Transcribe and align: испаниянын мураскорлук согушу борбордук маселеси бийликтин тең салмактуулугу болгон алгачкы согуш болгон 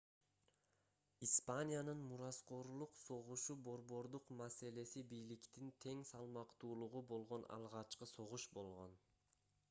испаниянын 1.25 1.99
мураскорлук 2.11 2.95
согушу 3.01 3.57
борбордук 3.67 4.31
маселеси 4.39 5.03
бийликтин 5.11 5.69
тең 5.85 6.01
салмактуулугу 6.13 7.03
болгон 7.11 7.45
алгачкы 7.59 8.09
согуш 8.13 8.47
болгон 8.59 8.97